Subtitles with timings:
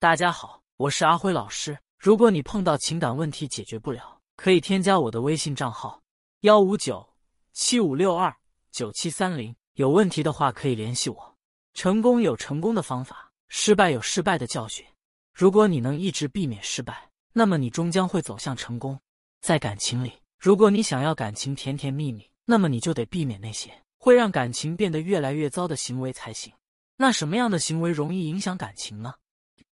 [0.00, 1.76] 大家好，我是阿辉老师。
[1.98, 6.00] 如果你碰到情感问题解决不了，可以添加我的微信账号：
[6.42, 7.04] 幺五九
[7.52, 8.32] 七五六二
[8.70, 9.52] 九七三零。
[9.74, 11.36] 有问题的话可以联系我。
[11.74, 14.86] 成功有成功的方法，失败有失败的教训。
[15.34, 18.96] 如果你能一直避免失败，那么你终将会走向成功。
[19.40, 23.68] 在感情里，如果你想要感情甜甜蜜蜜，那么你就得避免那些
[23.98, 26.52] 会让感情变得越来越糟的行为才行。
[26.96, 29.12] 那什么样的行为容易影响感情呢？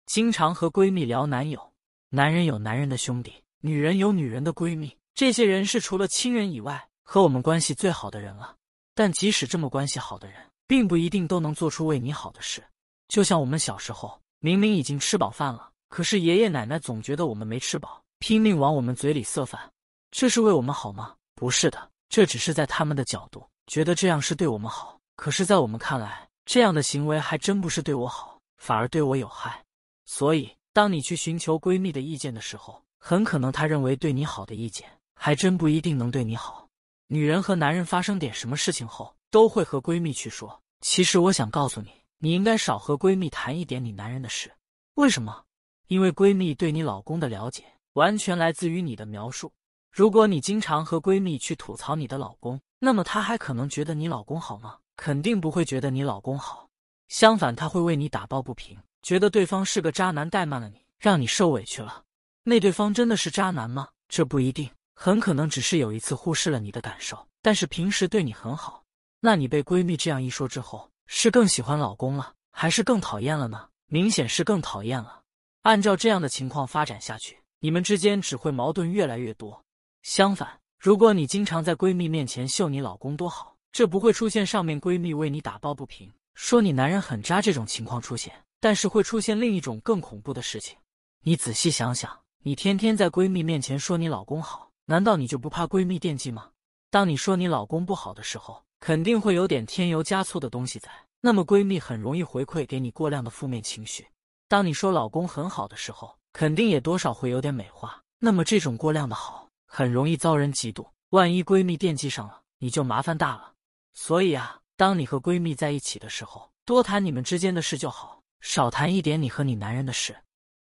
[0.06, 1.72] 经常和闺蜜聊男友，
[2.10, 8.55] 男人有男人的兄弟，女人有女人的闺蜜，这些人是除了亲人以外和我们关系最好的人了。
[8.94, 10.36] 但即使这么关系好的人，
[10.68, 12.63] 并不一定都能做出为你好的事。
[13.08, 19.72] 就像我们小时候，明明已经吃饱饭了，可是爷爷奶奶总觉得我们没吃饱，拼命往我们嘴里塞饭，
[20.12, 21.16] 这是为我们好吗？
[21.34, 29.63] 不是的，这只是在他们的角度觉得这样是对我们好，可是，在我们看来，这样的行为还真不是对我好，反而对我有害。
[30.05, 36.68] 所以，当你去寻求闺蜜的意见的时候，很可能她认为对你好的意见，还真不一定能对你好。
[37.07, 40.62] 女人和男人发生点什么事情后，都会和闺蜜去说。
[40.82, 44.51] 其实，我想告诉你，你应该少和闺蜜谈一点你男人的事。
[44.95, 45.43] 为什么？
[45.87, 49.51] 因为闺蜜对你老公的了解，完全来自于你的描述。
[49.91, 54.79] 如果你经常和闺蜜去吐槽你的老公，那么她还可能觉得你老公好吗？
[54.95, 56.67] 肯定不会觉得你老公好。
[57.10, 58.77] 相反，她会为你打抱不平。
[59.04, 62.04] 觉得对方是个渣男，怠慢了你，让你受委屈了。
[62.43, 63.90] 那对方真的是渣男吗？
[64.07, 68.85] 这不一定，很可能只是有一次忽视了你的感受，但是平时对你很好。
[69.19, 73.68] 那你被闺蜜这样一说之后，是更喜欢老公了，还是更讨厌了呢？
[73.88, 75.22] 明显是更讨厌了。
[75.63, 79.62] 按照这样的情况发展下去，你们之间只会矛盾越来越多。
[80.01, 88.34] 相反，如果你经常在闺蜜面前秀你老公多好，这不会出现上面闺蜜为你打抱不平，说你男人很渣这种情况出现。
[88.64, 90.78] 但是会出现另一种更恐怖的事情，
[91.24, 96.50] 你仔细想想，你天天在闺蜜面前说你老公好，难道你就不怕闺蜜惦记吗？
[96.90, 104.07] 当你说你老公不好的时候，肯定会有点添油加醋的东西在，那么闺蜜很容易回馈给你过量的负面情绪。
[104.47, 113.56] 当你说老公很好的时候，肯定也多少会有点美化，那么这种过量的好很容易遭人嫉妒，万一闺蜜惦记上了，你就麻烦大了。
[113.94, 118.22] 所以啊，当你和闺蜜在一起的时候，多谈你们之间的事就好。
[118.43, 120.13] 少谈一点你和你男人的事，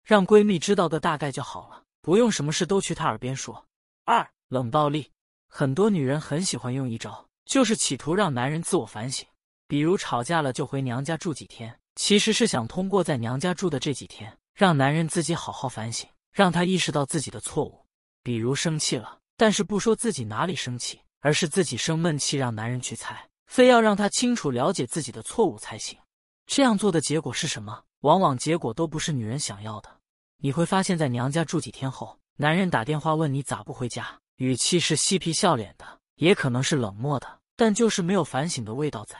[0.04, 3.66] 让闺蜜知道个大概就好了，不用什么事都去她耳边说。
[4.04, 5.10] 二冷暴力，
[5.48, 9.26] 很多女人很喜欢用一招，就是企图让男人自我反省。
[9.66, 17.86] 比如吵架了就回娘家住几天，其实是想通过在娘家住的这几天，让男人自己好好反省，让他意识到自己的错误。
[18.22, 25.98] 比如生气了，但是不说自己哪里生气，而是自己生闷气，让男人去猜，非要让他清楚了解自己的错误才行。
[26.50, 27.84] 这样做的结果是什么？
[28.00, 29.88] 往往结果都不是女人想要的。
[30.38, 39.16] 你会发现在娘家住几天后，男人打电话问你咋不回家，语气是嬉皮笑脸的，也可能是冷漠的，但就是没有反省的味道在。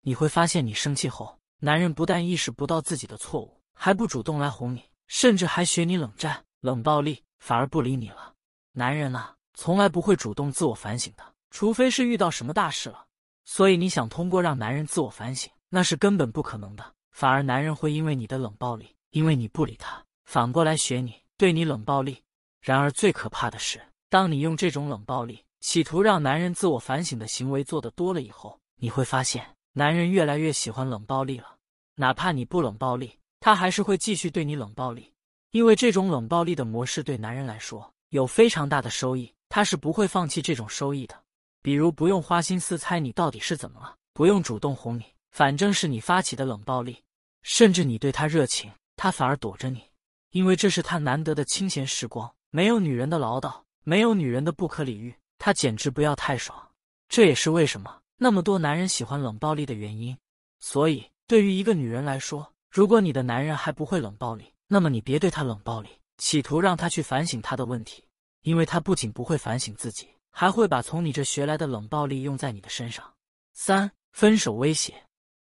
[0.00, 8.34] 你会发现你生气后，男人不但意识不到自己的错误，还不主动来哄你，甚至还学你冷战、冷暴力，反而不理你了。
[8.72, 11.22] 男人啊，从来不会主动自我反省的，
[11.52, 13.06] 除非是遇到什么大事了。
[13.44, 15.48] 所以你想通过让男人自我反省。
[15.74, 22.22] 那是根本不可能的，反而男人会因为你的冷暴力，因为你不理他，反过来学你，对你冷暴力。
[22.60, 31.56] 然而最可怕的是，当你用这种冷暴力企图让男人自我反省的行为做得多了以后，你会发现男人越来越喜欢冷暴力了。
[31.94, 35.10] 哪怕你不冷暴力，他还是会继续对你冷暴力，
[35.52, 41.18] 因为这种冷暴力的模式对男人来说有非常大的收益，他是不会放弃这种收益的。
[41.62, 45.04] 比如不用花心思猜你到底是怎么了，不用主动哄你。
[45.32, 47.02] 反正是你发起的冷暴力，
[47.42, 49.82] 甚至你对他热情，他反而躲着你，
[50.30, 56.70] 因为这是他难得的清闲时光，没有女人的唠叨，没有女人的不可理喻，他简直不要太爽。
[57.08, 60.16] 这也是为什么那么多男人喜欢冷暴力的原因。
[60.60, 68.04] 所以，对于一个女人来说，如果你的男人还不会冷暴力，那么你别对他冷暴力，企图让他去反省他的问题，
[68.42, 73.12] 因为他不仅不会反省自己，还会把从你这学来的冷暴力用在你的身上。
[73.54, 74.94] 三，分手威胁。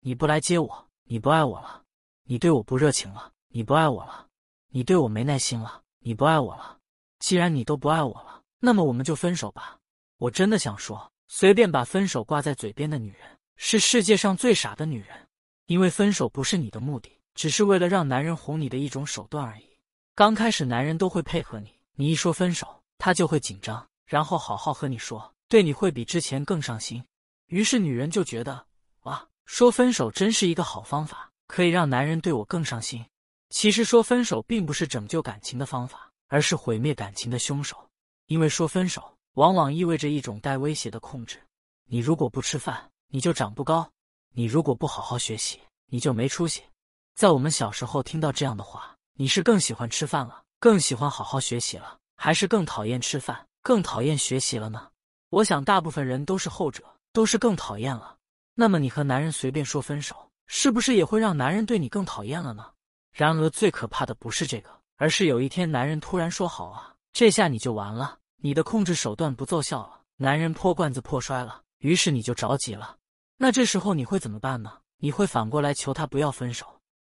[0.01, 1.81] 你不来接我，你不爱我了；
[2.23, 4.27] 你对我不热情了，你不爱我了；
[4.69, 6.77] 你对我没耐心了，你不爱我了。
[7.19, 9.79] 既然你都不爱我了，那么我们就分手吧。
[10.17, 15.27] 我真的想说，随便把分手挂在嘴边的女人是世界上最傻的女人，
[15.65, 19.77] 因为分手不是你的目的，只是为了让男人哄你的一种手段而已。
[20.13, 27.03] 刚开始男人都会配合你，你一说分手，他就会紧张，然后好好和你说，对你会比之前更上心。
[27.47, 28.66] 于是女人就觉得，
[29.47, 33.03] 说分手真是一个好方法，可以让男人对我更上心。
[33.49, 37.89] 其实说分手并不是拯救感情的方法，而是毁灭感情的凶手。
[38.27, 41.41] 因为说分手往往意味着一种带威胁的控制。
[41.85, 43.89] 你如果不吃饭，你就长不高；
[44.33, 46.61] 你如果不好好学习，你就没出息。
[47.15, 54.89] 在我们小时候听到这样的话，你是更喜欢吃饭了，更喜欢好好学习了，还是更讨厌吃饭，更讨厌学习了呢？
[55.29, 56.83] 我想大部分人都是后者，
[57.13, 58.16] 都是更讨厌了。
[58.59, 60.15] 那么你和男人随便说分手，
[60.47, 62.65] 是不是也会让男人对你更讨厌了呢？
[63.11, 72.97] 然而最可怕的不是这个，而是有一天男人突然说好啊，这下你就完了，你的控制手段不奏效了，男人破罐子破摔了，于是你就着急了。
[73.37, 74.73] 那这时候你会怎么办呢？
[74.97, 76.65] 你会反过来求他不要分手。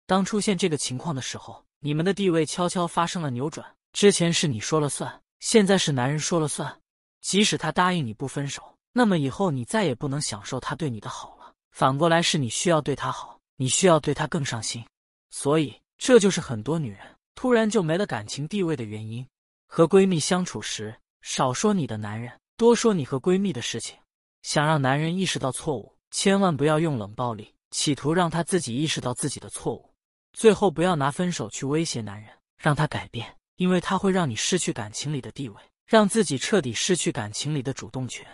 [0.06, 3.66] 当出现这个情况的时候，你们的地位悄悄发生了扭转。
[3.94, 6.78] 之前是你说了算，现在是男人说了算。
[7.22, 8.62] 即使他答应你不分手，
[8.92, 11.37] 那么以后你再也不能享受他对你的好。
[11.77, 14.83] 反过来是你需要对他好，你需要对他更上心。
[15.29, 17.01] 所以这就是很多女人
[17.35, 19.24] 突然就没了感情地位的原因。
[19.68, 23.95] 和闺蜜相处时，少说你的男人，多说你和闺蜜的事情。
[24.41, 29.94] 想让男人意识到错误，千万不要用冷暴力，企图让他自己意识到自己的错误。
[30.33, 38.25] 最后，不要拿分手去威胁男人，让他改变，因为他会让你失去感情里的地位，让自己彻底失去感情里的主动权。